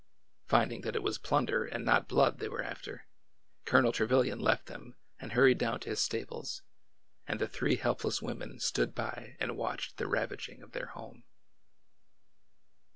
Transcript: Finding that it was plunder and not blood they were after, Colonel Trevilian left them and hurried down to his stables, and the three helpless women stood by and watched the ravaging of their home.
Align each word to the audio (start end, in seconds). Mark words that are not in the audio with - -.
Finding 0.47 0.81
that 0.81 0.95
it 0.95 1.03
was 1.03 1.19
plunder 1.19 1.63
and 1.63 1.85
not 1.85 2.07
blood 2.07 2.39
they 2.39 2.49
were 2.49 2.63
after, 2.63 3.05
Colonel 3.65 3.91
Trevilian 3.91 4.39
left 4.39 4.65
them 4.65 4.95
and 5.19 5.33
hurried 5.33 5.59
down 5.59 5.79
to 5.81 5.89
his 5.91 5.99
stables, 5.99 6.63
and 7.27 7.39
the 7.39 7.47
three 7.47 7.75
helpless 7.75 8.19
women 8.19 8.59
stood 8.59 8.95
by 8.95 9.37
and 9.39 9.55
watched 9.55 9.97
the 9.97 10.07
ravaging 10.07 10.63
of 10.63 10.71
their 10.71 10.87
home. 10.87 11.23